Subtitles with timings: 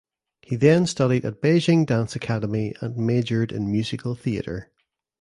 [0.41, 4.71] He then studied at Beijing Dance Academy and majored in Musical Theater.